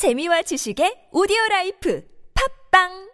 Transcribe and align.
재미와 0.00 0.40
지식의 0.40 1.08
오디오 1.12 1.36
라이프 1.50 2.02
팟빵 2.70 3.10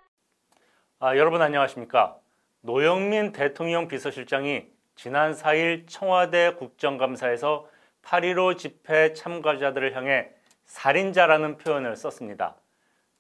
아, 1.01 1.17
여러분 1.17 1.43
안녕하십니까? 1.43 2.17
노영민 2.61 3.33
대통령 3.33 3.89
비서실장이 3.89 4.69
지난 4.95 5.33
4일 5.33 5.89
청와대 5.89 6.55
국정감사에서 6.55 7.67
8.15 8.05 8.57
집회 8.57 9.15
참가자들을 9.15 9.97
향해 9.97 10.29
살인자라는 10.67 11.59
표현을 11.59 11.97
썼습니다. 11.97 12.55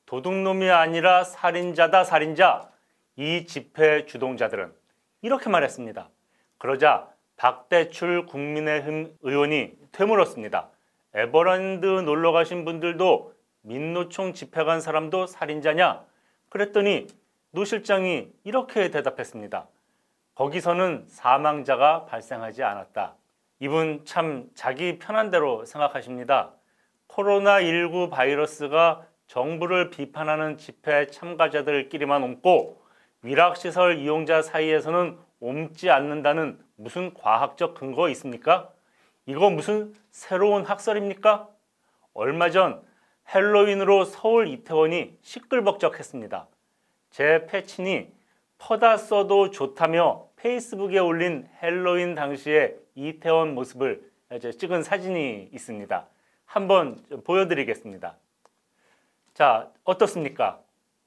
도둑놈이 0.06 0.70
아니라 0.70 1.24
살인자다 1.24 2.04
살인자. 2.04 2.70
이 3.16 3.46
집회 3.46 4.06
주동자들은 4.06 4.72
이렇게 5.22 5.50
말했습니다. 5.50 6.08
그러자 6.58 7.08
박대출 7.36 8.26
국민의힘 8.26 9.16
의원이 9.22 9.72
되물었습니다. 9.90 10.68
에버랜드 11.14 11.84
놀러 11.84 12.30
가신 12.30 12.64
분들도 12.64 13.34
민노총 13.66 14.32
집회 14.32 14.62
간 14.62 14.80
사람도 14.80 15.26
살인자냐? 15.26 16.04
그랬더니 16.48 17.08
노 17.50 17.64
실장이 17.64 18.28
이렇게 18.44 18.90
대답했습니다. 18.90 19.66
거기서는 20.36 21.04
사망자가 21.08 22.04
발생하지 22.04 22.62
않았다. 22.62 23.16
이분 23.58 24.04
참 24.04 24.48
자기 24.54 25.00
편한 25.00 25.30
대로 25.30 25.64
생각하십니다. 25.64 26.52
코로나19 27.08 28.10
바이러스가 28.10 29.04
정부를 29.26 29.90
비판하는 29.90 30.58
집회 30.58 31.08
참가자들끼리만 31.08 32.22
옮고 32.22 32.80
위락시설 33.22 33.98
이용자 33.98 34.42
사이에서는 34.42 35.18
옮지 35.40 35.90
않는다는 35.90 36.64
무슨 36.76 37.12
과학적 37.14 37.74
근거 37.74 38.08
있습니까? 38.10 38.70
이거 39.26 39.50
무슨 39.50 39.92
새로운 40.12 40.64
학설입니까? 40.64 41.48
얼마 42.14 42.50
전 42.50 42.86
헬로윈으로 43.34 44.04
서울 44.04 44.48
이태원이 44.48 45.18
시끌벅적했습니다. 45.22 46.46
제 47.10 47.46
패친이 47.46 48.08
퍼다 48.58 48.96
써도 48.96 49.50
좋다며 49.50 50.26
페이스북에 50.36 50.98
올린 50.98 51.48
헬로윈 51.62 52.14
당시의 52.14 52.76
이태원 52.94 53.54
모습을 53.54 54.10
찍은 54.58 54.82
사진이 54.82 55.50
있습니다. 55.52 56.06
한번 56.46 57.02
보여드리겠습니다. 57.24 58.16
자, 59.34 59.70
어떻습니까? 59.84 60.60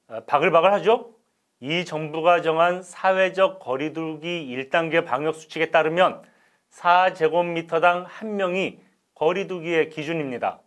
어, 0.08 0.20
바글바글하죠? 0.26 1.12
이 1.60 1.84
정부가 1.84 2.42
정한 2.42 2.82
사회적 2.82 3.58
거리두기 3.58 4.46
1단계 4.48 5.04
방역수칙에 5.04 5.70
따르면 5.70 6.22
4제곱미터당 6.70 8.04
한 8.06 8.36
명이 8.36 8.80
거리두기의 9.14 9.90
기준입니다. 9.90 10.60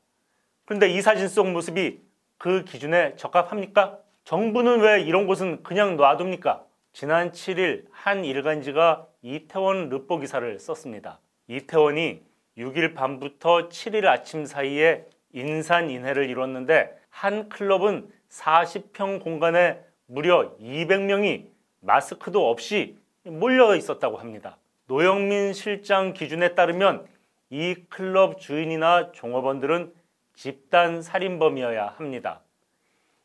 그런데 0.65 0.87
이 0.89 1.01
사진 1.01 1.27
속 1.27 1.49
모습이 1.49 1.99
그 2.37 2.63
기준에 2.63 3.15
적합합니까? 3.15 3.99
정부는 4.23 4.79
왜 4.79 5.01
이런 5.01 5.27
곳은 5.27 5.63
그냥 5.63 5.97
놔둡니까? 5.97 6.63
지난 6.93 7.31
7일 7.31 7.85
한 7.91 8.23
일간지가 8.23 9.07
이태원 9.21 9.89
르포 9.89 10.19
기사를 10.19 10.59
썼습니다. 10.59 11.19
이태원이 11.47 12.21
6일 12.57 12.95
밤부터 12.95 13.69
7일 13.69 14.05
아침 14.05 14.45
사이에 14.45 15.05
인산인해를 15.33 16.29
이뤘는데 16.29 16.95
한 17.09 17.49
클럽은 17.49 18.09
40평 18.29 19.21
공간에 19.23 19.79
무려 20.05 20.55
200명이 20.59 21.47
마스크도 21.81 22.49
없이 22.49 22.97
몰려 23.23 23.75
있었다고 23.75 24.17
합니다. 24.17 24.57
노영민 24.87 25.53
실장 25.53 26.13
기준에 26.13 26.55
따르면 26.55 27.05
이 27.49 27.75
클럽 27.89 28.39
주인이나 28.39 29.11
종업원들은 29.11 29.93
집단 30.33 31.01
살인범이어야 31.01 31.95
합니다. 31.97 32.41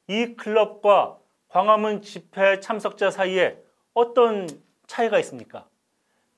이 0.07 0.35
클럽과 0.37 1.19
광화문 1.49 2.03
집회 2.03 2.61
참석자 2.61 3.11
사이에 3.11 3.59
어떤 3.95 4.49
차이가 4.87 5.19
있습니까? 5.21 5.67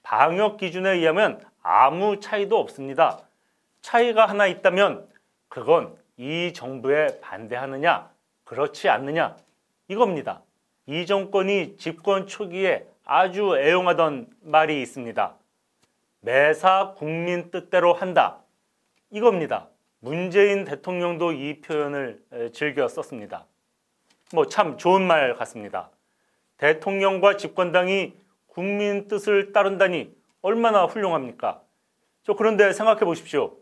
방역 0.02 0.56
기준에 0.56 0.92
의하면 0.92 1.44
아무 1.62 2.20
차이도 2.20 2.58
없습니다. 2.58 3.20
차이가 3.82 4.26
하나 4.26 4.46
있다면 4.46 5.08
그건 5.48 5.96
이 6.16 6.52
정부에 6.52 7.20
반대하느냐, 7.20 8.10
그렇지 8.44 8.88
않느냐, 8.88 9.36
이겁니다. 9.88 10.42
이 10.86 11.06
정권이 11.06 11.76
집권 11.76 12.26
초기에 12.26 12.86
아주 13.04 13.56
애용하던 13.56 14.28
말이 14.42 14.82
있습니다. 14.82 15.34
매사 16.20 16.94
국민 16.96 17.50
뜻대로 17.50 17.94
한다. 17.94 18.38
이겁니다. 19.10 19.69
문재인 20.00 20.64
대통령도 20.64 21.32
이 21.32 21.60
표현을 21.60 22.22
즐겨 22.52 22.88
썼습니다. 22.88 23.46
뭐 24.32 24.46
참 24.46 24.78
좋은 24.78 25.02
말 25.06 25.34
같습니다. 25.34 25.90
대통령과 26.56 27.36
집권당이 27.36 28.14
국민 28.46 29.08
뜻을 29.08 29.52
따른다니 29.52 30.14
얼마나 30.42 30.84
훌륭합니까? 30.86 31.62
저 32.22 32.34
그런데 32.34 32.72
생각해 32.72 33.00
보십시오. 33.00 33.56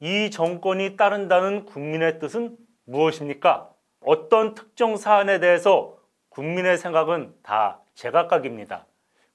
이 0.00 0.30
정권이 0.30 0.96
따른다는 0.96 1.64
국민의 1.66 2.18
뜻은 2.18 2.56
무엇입니까? 2.84 3.70
어떤 4.00 4.54
특정 4.54 4.96
사안에 4.96 5.38
대해서 5.38 5.98
국민의 6.30 6.78
생각은 6.78 7.34
다 7.42 7.80
제각각입니다. 7.94 8.86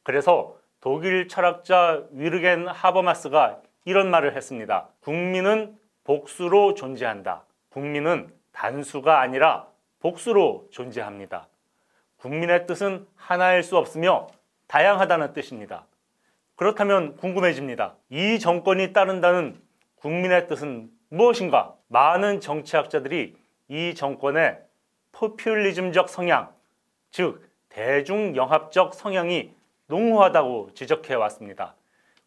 그래서 0.03 0.57
독일 0.81 1.27
철학자 1.27 2.03
위르겐 2.11 2.67
하버마스가 2.67 3.61
이런 3.85 4.09
말을 4.11 4.35
했습니다. 4.35 4.89
국민은 5.01 5.77
복수로 6.09 6.73
존재한다. 6.73 7.43
국민은 7.69 8.33
단수가 8.51 9.21
아니라 9.21 9.67
복수로 9.99 10.67
존재합니다. 10.71 11.47
국민의 12.17 12.65
뜻은 12.65 13.05
하나일 13.15 13.61
수 13.61 13.77
없으며 13.77 14.25
다양하다는 14.65 15.33
뜻입니다. 15.33 15.85
그렇다면 16.55 17.15
궁금해집니다. 17.17 17.93
이 18.09 18.39
정권이 18.39 18.91
따른다는 18.91 19.61
국민의 19.97 20.47
뜻은 20.47 20.89
무엇인가? 21.09 21.75
많은 21.89 22.41
정치학자들이 22.41 23.37
이 23.67 23.93
정권의 23.93 24.57
포퓰리즘적 25.11 26.09
성향, 26.09 26.51
즉 27.11 27.47
대중영합적 27.69 28.95
성향이 28.95 29.53
농후하다고 29.85 30.71
지적해 30.73 31.13
왔습니다. 31.13 31.75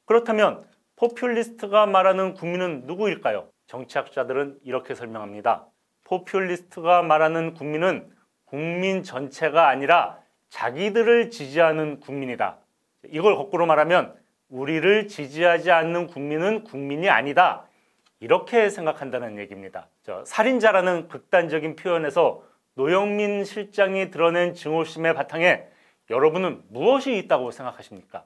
그렇다면 0.04 0.64
포퓰리스트가 0.94 1.87
말하는 1.87 2.34
국민은 2.34 2.84
누구일까요? 2.87 3.51
정치학자들은 3.72 4.59
이렇게 4.65 4.94
설명합니다. 4.94 5.66
포퓰리스트가 6.05 7.03
말하는 7.03 7.55
국민은 7.55 8.10
국민 8.44 9.03
전체가 9.03 9.69
아니라 9.69 10.19
자기들을 10.50 11.31
지지하는 11.31 11.99
국민이다. 12.00 12.59
이걸 13.09 13.34
거꾸로 13.34 13.65
말하면 13.65 14.15
우리를 14.50 15.09
지지하지 15.09 15.71
않는 15.71 16.09
국민은 16.09 16.65
국민이 16.65 17.09
아니다. 17.09 17.66
이렇게 18.21 18.69
생각한다는 18.69 19.38
얘기입니다. 19.38 19.88
살인자라는 20.27 21.09
극단적인 21.09 21.77
표현에서 21.77 22.44
노영민 22.75 23.44
실장이 23.44 24.11
드러낸 24.11 24.53
증오심의 24.53 25.15
바탕에 25.15 25.66
여러분은 26.11 26.62
무엇이 26.69 27.16
있다고 27.16 27.50
생각하십니까? 27.50 28.25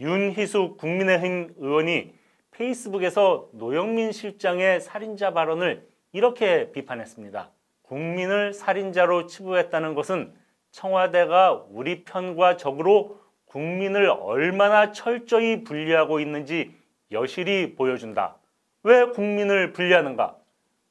윤희숙 0.00 0.78
국민의힘 0.78 1.54
의원이 1.58 2.14
페이스북에서 2.56 3.50
노영민 3.52 4.12
실장의 4.12 4.80
살인자 4.80 5.32
발언을 5.32 5.86
이렇게 6.12 6.72
비판했습니다. 6.72 7.50
국민을 7.82 8.54
살인자로 8.54 9.26
치부했다는 9.26 9.94
것은 9.94 10.34
청와대가 10.70 11.64
우리 11.70 12.04
편과 12.04 12.56
적으로 12.56 13.20
국민을 13.44 14.08
얼마나 14.08 14.92
철저히 14.92 15.64
분리하고 15.64 16.18
있는지 16.18 16.74
여실히 17.12 17.74
보여준다. 17.76 18.36
왜 18.82 19.04
국민을 19.04 19.72
분리하는가? 19.72 20.36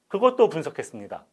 그것도 0.07 0.49
분석했습니다. 0.49 1.25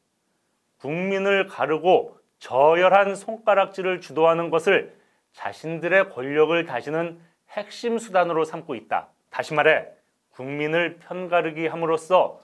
국민을 0.79 1.47
가르고 1.47 2.17
저열한 2.39 3.15
손가락질을 3.15 4.01
주도하는 4.01 4.49
것을 4.51 4.97
자신들의 5.33 6.11
권력을 6.11 6.65
다지는 6.65 7.21
핵심 7.51 7.99
수단으로 7.99 8.45
삼고 8.45 8.75
있다. 8.75 9.09
다시 9.31 9.55
말해 9.55 9.87
국민을 10.33 10.99
편가르기 10.99 11.67
함으로써 11.67 12.41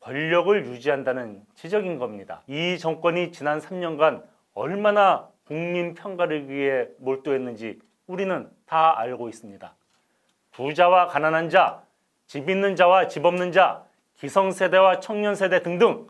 권력을 0.00 0.66
유지한다는 0.66 1.42
지적인 1.54 1.98
겁니다. 1.98 2.42
이 2.46 2.78
정권이 2.78 3.32
지난 3.32 3.58
3년간 3.58 4.22
얼마나 4.54 5.28
국민 5.46 5.94
편가르기에 5.94 6.88
몰두했는지 6.98 7.78
우리는 8.06 8.48
다 8.66 8.98
알고 8.98 9.28
있습니다. 9.28 9.74
부자와 10.52 11.08
가난한 11.08 11.50
자, 11.50 11.82
집 12.26 12.48
있는 12.48 12.76
자와 12.76 13.08
집 13.08 13.24
없는 13.24 13.52
자, 13.52 13.84
기성세대와 14.18 15.00
청년세대 15.00 15.62
등등 15.62 16.06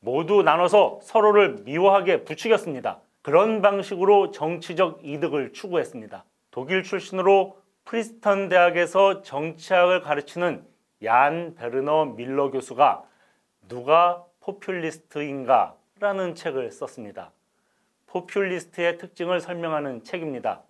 모두 0.00 0.42
나눠서 0.42 1.00
서로를 1.02 1.58
미워하게 1.64 2.24
부추겼습니다. 2.24 3.00
그런 3.22 3.60
방식으로 3.60 4.30
정치적 4.30 5.00
이득을 5.02 5.52
추구했습니다. 5.52 6.24
독일 6.50 6.82
출신으로 6.82 7.58
프린스턴 7.84 8.48
대학에서 8.48 9.22
정치학을 9.22 10.00
가르치는 10.00 10.64
얀 11.02 11.54
베르너 11.54 12.06
뮐러 12.16 12.50
교수가 12.50 13.04
누가 13.68 14.24
포퓰리스트인가? 14.40 15.76
라는 16.00 16.34
책을 16.34 16.72
썼습니다. 16.72 17.30
포퓰리스트의 18.06 18.96
특징을 18.96 19.40
설명하는 19.40 20.02
책입니다. 20.02 20.62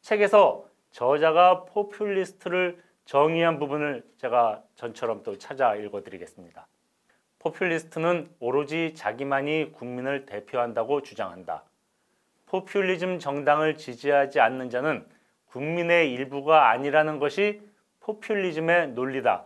책에서 0.00 0.64
저자가 0.92 1.64
포퓰리스트를 1.64 2.80
정의한 3.04 3.58
부분을 3.58 4.04
제가 4.18 4.62
전처럼 4.76 5.24
또 5.24 5.36
찾아 5.38 5.74
읽어드리겠습니다. 5.74 6.68
포퓰리스트는 7.40 8.30
오로지 8.38 8.94
자기만이 8.94 9.72
국민을 9.72 10.26
대표한다고 10.26 11.02
주장한다. 11.02 11.64
포퓰리즘 12.46 13.18
정당을 13.18 13.76
지지하지 13.76 14.40
않는 14.40 14.70
자는 14.70 15.06
국민의 15.50 16.12
일부가 16.12 16.70
아니라는 16.70 17.18
것이 17.18 17.60
포퓰리즘의 18.00 18.92
논리다. 18.92 19.44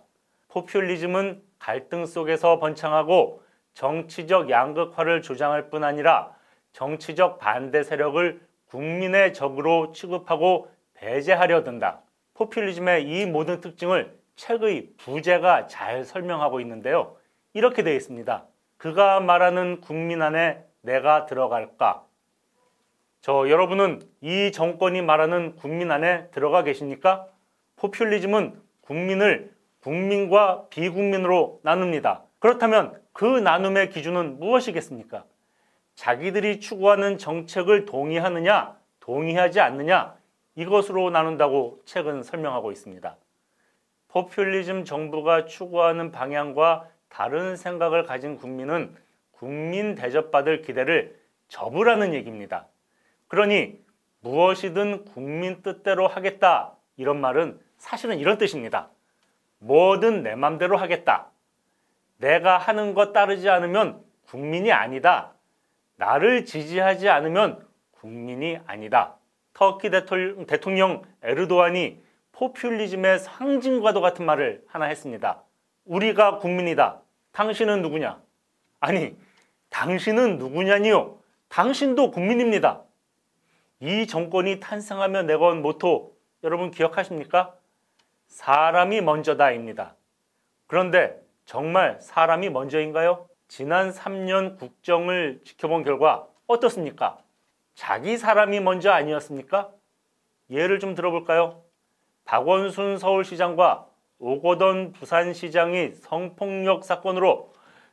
포퓰리즘은 0.48 1.42
갈등 1.58 2.06
속에서 2.06 2.58
번창하고 2.58 3.42
정치적 3.74 4.50
양극화를 4.50 5.22
조장할 5.22 5.70
뿐 5.70 5.82
아니라 5.82 6.32
정치적 6.72 7.38
반대 7.38 7.82
세력을 7.82 8.40
국민의 8.66 9.32
적으로 9.32 9.92
취급하고 9.92 10.68
배제하려 10.94 11.64
든다. 11.64 12.00
포퓰리즘의 12.34 13.04
이 13.04 13.26
모든 13.26 13.60
특징을 13.60 14.16
책의 14.36 14.90
부제가 14.98 15.66
잘 15.66 16.04
설명하고 16.04 16.60
있는데요. 16.60 17.16
이렇게 17.52 17.82
되어 17.82 17.94
있습니다. 17.94 18.44
그가 18.76 19.20
말하는 19.20 19.80
국민 19.80 20.22
안에 20.22 20.64
내가 20.82 21.26
들어갈까? 21.26 22.04
저 23.24 23.48
여러분은 23.48 24.02
이 24.20 24.52
정권이 24.52 25.00
말하는 25.00 25.56
국민 25.56 25.90
안에 25.90 26.28
들어가 26.28 26.62
계십니까? 26.62 27.26
포퓰리즘은 27.76 28.60
국민을 28.82 29.50
국민과 29.80 30.66
비국민으로 30.68 31.58
나눕니다. 31.62 32.24
그렇다면 32.38 33.00
그 33.14 33.24
나눔의 33.24 33.88
기준은 33.88 34.38
무엇이겠습니까? 34.40 35.24
자기들이 35.94 36.60
추구하는 36.60 37.16
정책을 37.16 37.86
동의하느냐, 37.86 38.76
동의하지 39.00 39.58
않느냐, 39.58 40.16
이것으로 40.54 41.08
나눈다고 41.08 41.80
책은 41.86 42.24
설명하고 42.24 42.72
있습니다. 42.72 43.16
포퓰리즘 44.08 44.84
정부가 44.84 45.46
추구하는 45.46 46.12
방향과 46.12 46.90
다른 47.08 47.56
생각을 47.56 48.04
가진 48.04 48.36
국민은 48.36 48.94
국민 49.30 49.94
대접받을 49.94 50.60
기대를 50.60 51.18
접으라는 51.48 52.12
얘기입니다. 52.12 52.66
그러니 53.34 53.80
무엇이든 54.20 55.06
국민 55.06 55.60
뜻대로 55.62 56.06
하겠다 56.06 56.76
이런 56.96 57.20
말은 57.20 57.58
사실은 57.78 58.20
이런 58.20 58.38
뜻입니다. 58.38 58.90
뭐든 59.58 60.22
내 60.22 60.36
맘대로 60.36 60.76
하겠다. 60.76 61.32
내가 62.18 62.58
하는 62.58 62.94
것 62.94 63.12
따르지 63.12 63.48
않으면 63.50 64.00
국민이 64.28 64.70
아니다. 64.70 65.32
나를 65.96 66.44
지지하지 66.44 67.08
않으면 67.08 67.66
국민이 67.90 68.60
아니다. 68.66 69.16
터키 69.52 69.90
대통령 69.90 71.02
에르도안이 71.22 72.00
포퓰리즘의 72.30 73.18
상징과도 73.18 74.00
같은 74.00 74.24
말을 74.24 74.62
하나 74.68 74.84
했습니다. 74.84 75.42
우리가 75.86 76.38
국민이다. 76.38 77.00
당신은 77.32 77.82
누구냐? 77.82 78.20
아니, 78.78 79.16
당신은 79.70 80.38
누구냐니요? 80.38 81.18
당신도 81.48 82.12
국민입니다. 82.12 82.84
이 83.86 84.06
정권이 84.06 84.60
탄생하며 84.60 85.24
내건 85.24 85.60
모토 85.60 86.16
여러분 86.42 86.70
기억하십니까? 86.70 87.54
사람이 88.28 89.02
먼저다입니다. 89.02 89.94
그런데 90.66 91.22
정말 91.44 92.00
사람이 92.00 92.48
먼저인가요? 92.48 93.28
지난 93.46 93.90
3년 93.90 94.58
국정을 94.58 95.42
지켜본 95.44 95.84
결과 95.84 96.26
어떻습니까? 96.46 97.18
자기 97.74 98.16
사람이 98.16 98.60
먼저 98.60 98.90
아니었습니까? 98.90 99.70
예를 100.48 100.78
좀 100.78 100.94
들어볼까요? 100.94 101.62
박원순 102.24 102.96
서울시장과 102.96 103.86
오거돈 104.18 104.92
부산시장이 104.92 105.92
성폭력 105.96 106.84
사건으로 106.84 107.52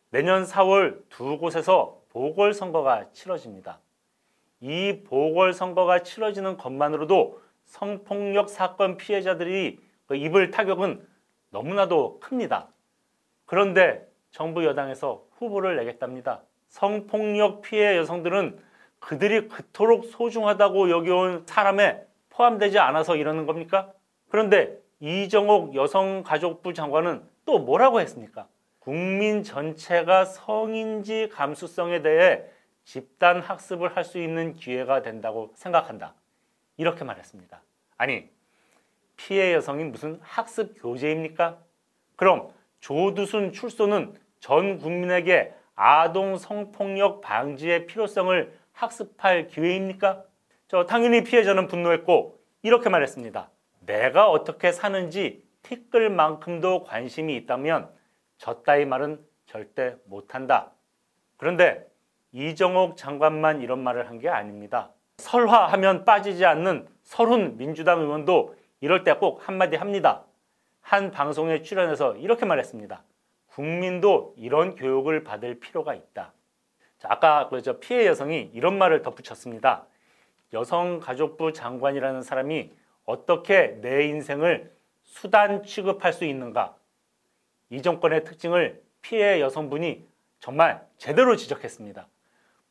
내년 0.09 0.45
4월 0.45 1.01
두 1.09 1.37
곳에서 1.37 1.99
보궐선거가 2.11 3.11
치러집니다. 3.11 3.81
이 4.61 5.01
보궐선거가 5.05 6.03
치러지는 6.03 6.55
것만으로도 6.57 7.41
성폭력 7.65 8.49
사건 8.49 8.97
피해자들이 8.97 9.79
그 10.05 10.15
입을 10.15 10.51
타격은 10.51 11.05
너무나도 11.49 12.19
큽니다. 12.19 12.67
그런데 13.45 14.07
정부 14.31 14.63
여당에서 14.63 15.23
후보를 15.37 15.75
내겠답니다. 15.77 16.41
성폭력 16.69 17.61
피해 17.61 17.97
여성들은 17.97 18.59
그들이 18.99 19.47
그토록 19.47 20.05
소중하다고 20.05 20.89
여겨온 20.89 21.43
사람에 21.45 22.05
포함되지 22.29 22.79
않아서 22.79 23.15
이러는 23.15 23.45
겁니까? 23.45 23.91
그런데 24.29 24.79
이정옥 24.99 25.75
여성가족부 25.75 26.73
장관은 26.73 27.23
또 27.45 27.59
뭐라고 27.59 27.99
했습니까? 27.99 28.47
국민 28.79 29.43
전체가 29.43 30.25
성인지 30.25 31.29
감수성에 31.29 32.01
대해 32.01 32.43
집단 32.83 33.41
학습을 33.41 33.95
할 33.95 34.03
수 34.03 34.19
있는 34.19 34.53
기회가 34.53 35.01
된다고 35.01 35.51
생각한다. 35.55 36.15
이렇게 36.77 37.03
말했습니다. 37.03 37.61
아니, 37.97 38.29
피해 39.15 39.53
여성이 39.53 39.83
무슨 39.83 40.19
학습 40.21 40.81
교재입니까? 40.81 41.59
그럼 42.15 42.51
조두순 42.79 43.53
출소는 43.53 44.15
전 44.39 44.79
국민에게 44.79 45.53
아동 45.75 46.37
성폭력 46.37 47.21
방지의 47.21 47.85
필요성을 47.85 48.57
학습할 48.73 49.47
기회입니까? 49.47 50.23
저 50.67 50.85
당연히 50.85 51.23
피해자는 51.23 51.67
분노했고 51.67 52.39
이렇게 52.63 52.89
말했습니다. 52.89 53.49
내가 53.81 54.29
어떻게 54.29 54.71
사는지 54.71 55.45
티끌 55.63 56.09
만큼도 56.09 56.83
관심이 56.83 57.35
있다면 57.35 57.91
저 58.37 58.63
따위 58.63 58.85
말은 58.85 59.23
절대 59.45 59.95
못한다. 60.05 60.71
그런데 61.37 61.90
이정옥 62.33 62.97
장관만 62.97 63.61
이런 63.61 63.83
말을 63.83 64.07
한 64.09 64.19
게 64.19 64.29
아닙니다. 64.29 64.91
설화하면 65.17 66.05
빠지지 66.05 66.45
않는 66.45 66.87
설훈 67.03 67.57
민주당 67.57 68.01
의원도 68.01 68.55
이럴 68.79 69.03
때 69.03 69.13
꼭 69.13 69.47
한마디 69.47 69.75
합니다. 69.75 70.23
한 70.81 71.11
방송에 71.11 71.61
출연해서 71.61 72.15
이렇게 72.17 72.45
말했습니다. 72.45 73.03
국민도 73.47 74.33
이런 74.37 74.75
교육을 74.75 75.23
받을 75.23 75.59
필요가 75.59 75.93
있다. 75.93 76.33
자, 76.97 77.07
아까 77.11 77.49
그저 77.49 77.79
피해 77.79 78.05
여성이 78.07 78.49
이런 78.53 78.77
말을 78.77 79.01
덧붙였습니다. 79.01 79.85
여성가족부 80.53 81.53
장관이라는 81.53 82.21
사람이 82.23 82.71
어떻게 83.05 83.77
내 83.81 84.05
인생을 84.07 84.71
수단 85.03 85.63
취급할 85.63 86.13
수 86.13 86.25
있는가? 86.25 86.75
이 87.69 87.81
정권의 87.81 88.23
특징을 88.23 88.81
피해 89.01 89.39
여성분이 89.41 90.05
정말 90.39 90.85
제대로 90.97 91.35
지적했습니다. 91.35 92.07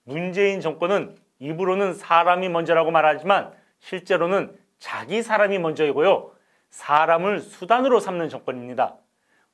문재인 0.04 0.60
정권은 0.60 1.16
입으로는 1.38 1.94
사람이 1.94 2.48
먼저라고 2.48 2.90
말하지만 2.90 3.52
실제로는 3.80 4.56
자기 4.78 5.22
사람이 5.22 5.58
먼저이고요. 5.58 6.32
사람을 6.70 7.40
수단으로 7.40 8.00
삼는 8.00 8.28
정권입니다. 8.28 8.96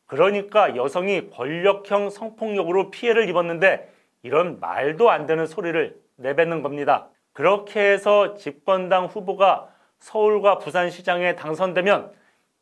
그러니까 0.07 0.77
여성이 0.77 1.31
권력형 1.31 2.11
성폭력으로 2.11 2.91
피해를 2.91 3.29
입었는데 3.29 3.93
이런 4.23 4.61
말도 4.61 5.11
안 5.11 5.27
되는 5.27 5.47
소리를 5.47 6.01
내뱉는 6.17 6.63
겁니다. 6.63 7.09
그렇게 7.33 7.81
해서 7.81 8.35
집권당 8.35 9.07
후보가 9.07 9.69
서울과 9.99 10.59
부산시장에 10.59 11.37
당선되면 11.37 12.13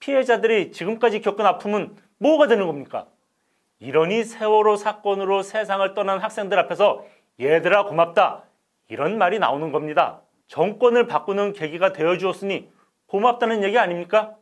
피해자들이 0.01 0.73
지금까지 0.73 1.21
겪은 1.21 1.45
아픔은 1.47 1.97
뭐가 2.19 2.47
되는 2.47 2.67
겁니까? 2.67 3.07
이러니 3.79 4.25
세월호 4.25 4.77
사건으로 4.77 5.43
세상을 5.43 5.95
떠난 5.95 6.19
학생들 6.19 6.59
앞에서 6.59 7.05
얘들아 7.41 7.85
고맙다 7.85 8.45
이런 8.89 9.19
말이 9.19 9.39
나오는 9.39 9.73
겁니다. 9.73 10.23
정권을 10.47 11.07
바꾸는 11.07 11.53
계기가 11.53 11.93
되어 11.93 12.19
주었으니 12.19 12.71
고맙다는 13.07 13.63
얘기 13.65 13.79
아닙니까? 13.79 14.37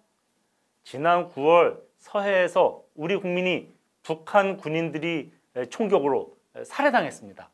지난 0.82 1.28
9월 1.28 1.80
서해에서 1.99 2.82
우리 2.94 3.16
국민이 3.16 3.72
북한 4.02 4.56
군인들이 4.56 5.32
총격으로 5.70 6.37
살해당했습니다. 6.64 7.50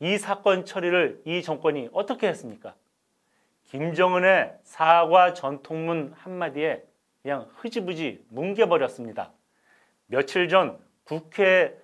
이 0.00 0.18
사건 0.18 0.64
처리를 0.64 1.22
이 1.24 1.42
정권이 1.42 1.90
어떻게 1.92 2.26
했습니까? 2.28 2.74
김정은의 3.64 4.52
사과 4.64 5.32
전통문 5.32 6.12
한마디에 6.16 6.82
그냥 7.22 7.48
흐지부지 7.54 8.24
뭉개버렸습니다. 8.30 9.32
며칠 10.06 10.48
전 10.48 10.78
국회 11.04 11.78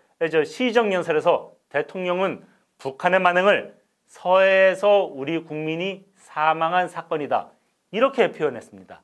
시정연설에서 0.45 1.53
대통령은 1.69 2.45
북한의 2.79 3.21
만행을 3.21 3.77
서해에서 4.07 5.05
우리 5.05 5.43
국민이 5.45 6.07
사망한 6.17 6.89
사건이다. 6.89 7.51
이렇게 7.91 8.33
표현했습니다. 8.33 9.03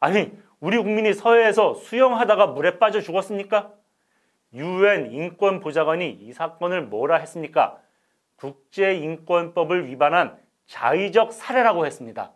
아니, 0.00 0.32
우리 0.60 0.76
국민이 0.78 1.12
서해에서 1.12 1.74
수영하다가 1.74 2.48
물에 2.48 2.78
빠져 2.78 3.00
죽었습니까? 3.00 3.72
유엔 4.54 5.12
인권보좌관이 5.12 6.10
이 6.10 6.32
사건을 6.32 6.82
뭐라 6.82 7.16
했습니까? 7.16 7.78
국제인권법을 8.36 9.86
위반한 9.88 10.38
자의적 10.66 11.32
살해라고 11.32 11.86
했습니다. 11.86 12.32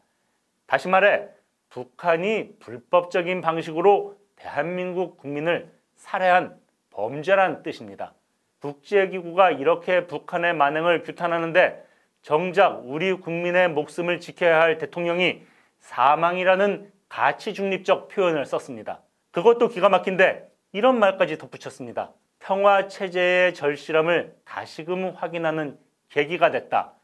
다시 0.66 0.88
말해 0.88 1.28
북한이 1.68 2.58
불법적인 2.58 3.40
방식으로 3.40 4.16
대한민국 4.36 5.16
국민을 5.16 5.72
살해한 5.96 6.58
범죄란 6.90 7.62
뜻입니다. 7.62 8.14
국제기구가 8.62 9.50
이렇게 9.50 10.06
북한의 10.06 10.54
만행을 10.54 11.02
규탄하는데 11.02 11.84
정작 12.22 12.82
우리 12.84 13.12
국민의 13.12 13.68
목숨을 13.70 14.20
지켜야 14.20 14.60
할 14.60 14.78
대통령이 14.78 15.42
사망이라는 15.80 16.90
가치 17.08 17.52
중립적 17.52 18.08
표현을 18.08 18.46
썼습니다. 18.46 19.02
그것도 19.32 19.68
기가 19.68 19.88
막힌데 19.88 20.48
이런 20.70 20.98
말까지 21.00 21.38
덧붙였습니다. 21.38 22.12
평화 22.38 22.86
체제의 22.86 23.54
절실함을 23.54 24.36
다시금 24.44 25.10
확인하는 25.16 25.76
계기가 26.08 26.50
됐다. 26.52 26.94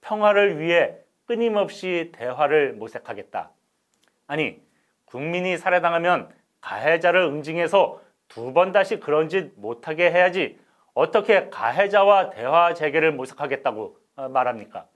평화를 0.00 0.58
위해 0.58 0.96
끊임없이 1.26 2.10
대화를 2.14 2.72
모색하겠다. 2.72 3.50
아니, 4.26 4.60
국민이 5.04 5.58
살해당하면 5.58 6.30
가해자를 6.60 7.20
응징해서 7.22 8.00
두 8.28 8.54
번 8.54 8.72
다시 8.72 8.98
그런 8.98 9.28
짓 9.28 9.52
못하게 9.56 10.10
해야지 10.10 10.58
어떻게 10.94 11.48
가해자와 11.48 12.30
대화 12.30 12.74
재개를 12.74 13.12
모색하겠다고 13.12 13.96
어, 14.16 14.28
말합니까? 14.28 14.86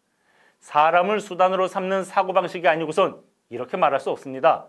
사람을 0.58 1.20
수단으로 1.20 1.68
삼는 1.68 2.04
사고방식이 2.04 2.66
아니고선 2.68 3.22
이렇게 3.48 3.76
말할 3.76 4.00
수 4.00 4.10
없습니다. 4.10 4.66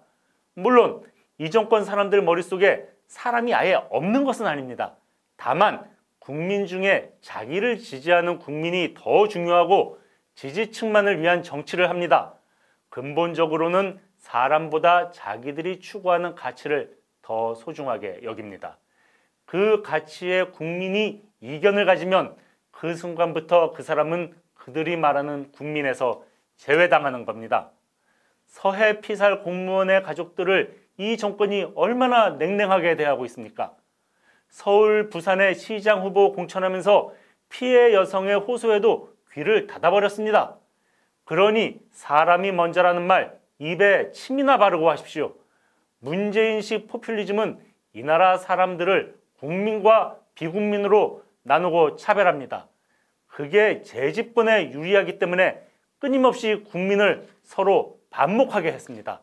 물론 0.53 1.03
이 1.37 1.51
정권 1.51 1.83
사람들 1.83 2.21
머릿속에 2.21 2.87
사람이 3.07 3.53
아예 3.53 3.73
없는 3.89 4.23
것은 4.23 4.45
아닙니다. 4.45 4.95
다만 5.35 5.89
국민 6.19 6.65
중에 6.65 7.13
자기를 7.21 7.77
지지하는 7.77 8.39
국민이 8.39 8.93
더 8.97 9.27
중요하고 9.27 9.99
지지층만을 10.35 11.21
위한 11.21 11.41
정치를 11.41 11.89
합니다. 11.89 12.33
근본적으로는 12.89 13.99
사람보다 14.17 15.11
자기들이 15.11 15.79
추구하는 15.79 16.35
가치를 16.35 16.97
더 17.21 17.53
소중하게 17.55 18.21
여깁니다. 18.23 18.77
그 19.47 19.81
가치에 19.81 20.43
국민이 20.43 21.23
이견을 21.39 21.85
가지면 21.85 22.35
그 22.69 22.93
순간부터 22.93 23.71
그 23.71 23.81
사람은 23.81 24.35
그들이 24.53 24.97
말하는 24.97 25.51
국민에서 25.53 26.23
제외당하는 26.57 27.25
겁니다. 27.25 27.71
서해 28.45 28.99
피살 28.99 29.43
공무원의 29.43 30.03
가족들을 30.03 30.77
이 30.97 31.15
정권이 31.15 31.71
얼마나 31.75 32.31
냉랭하게 32.31 32.97
대하고 32.97 33.23
있습니까? 33.25 33.73
서울, 34.49 35.09
부산의 35.09 35.55
시장 35.55 36.03
후보 36.03 36.33
공천하면서 36.33 37.13
피해 37.49 37.93
여성의 37.93 38.39
호소에도 38.39 39.13
귀를 39.31 39.65
닫아버렸습니다. 39.67 40.57
그러니 41.23 41.79
사람이 41.91 42.51
먼저라는 42.51 43.01
말 43.07 43.39
입에 43.59 44.11
침이나 44.11 44.57
바르고 44.57 44.89
하십시오. 44.89 45.35
문재인식 45.99 46.87
포퓰리즘은 46.87 47.59
이 47.93 48.03
나라 48.03 48.37
사람들을 48.37 49.17
국민과 49.39 50.19
비국민으로 50.35 51.23
나누고 51.43 51.95
차별합니다. 51.95 52.67
그게 53.27 53.81
재집권에 53.81 54.71
유리하기 54.71 55.19
때문에 55.19 55.61
끊임없이 55.99 56.63
국민을 56.69 57.27
서로 57.43 57.99
반목하게 58.09 58.71
했습니다. 58.71 59.21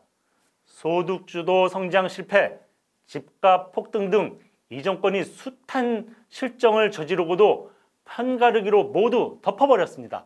소득주도 0.65 1.67
성장 1.67 2.07
실패, 2.07 2.59
집값 3.05 3.71
폭등 3.71 4.09
등 4.09 4.45
이 4.69 4.81
정권이 4.81 5.23
숱한 5.23 6.15
실정을 6.29 6.91
저지르고도 6.91 7.71
편가르기로 8.05 8.85
모두 8.85 9.39
덮어버렸습니다. 9.41 10.25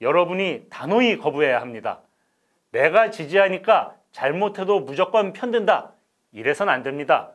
여러분이 0.00 0.66
단호히 0.70 1.18
거부해야 1.18 1.60
합니다. 1.60 2.00
내가 2.70 3.10
지지하니까 3.10 3.96
잘못해도 4.12 4.80
무조건 4.80 5.32
편든다. 5.32 5.92
이래선 6.32 6.68
안 6.68 6.82
됩니다. 6.82 7.32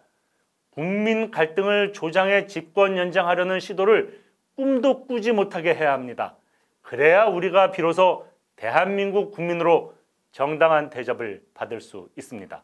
국민 0.77 1.31
갈등을 1.31 1.91
조장해 1.91 2.45
집권 2.45 2.97
연장하려는 2.97 3.59
시도를 3.59 4.21
꿈도 4.55 5.07
꾸지 5.07 5.31
못하게 5.31 5.73
해야 5.73 5.91
합니다. 5.91 6.37
그래야 6.83 7.25
우리가 7.25 7.71
비로소 7.71 8.27
대한민국 8.55 9.31
국민으로 9.31 9.95
정당한 10.31 10.91
대접을 10.91 11.41
받을 11.55 11.81
수 11.81 12.09
있습니다. 12.15 12.61